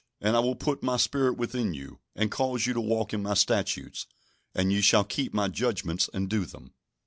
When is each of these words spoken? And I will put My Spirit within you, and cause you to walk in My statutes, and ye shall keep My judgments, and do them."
And 0.19 0.35
I 0.35 0.39
will 0.39 0.55
put 0.55 0.81
My 0.81 0.97
Spirit 0.97 1.37
within 1.37 1.75
you, 1.75 1.99
and 2.15 2.31
cause 2.31 2.65
you 2.65 2.73
to 2.73 2.81
walk 2.81 3.13
in 3.13 3.21
My 3.21 3.35
statutes, 3.35 4.07
and 4.55 4.71
ye 4.73 4.81
shall 4.81 5.03
keep 5.03 5.31
My 5.31 5.47
judgments, 5.47 6.09
and 6.11 6.27
do 6.27 6.43
them." 6.45 6.73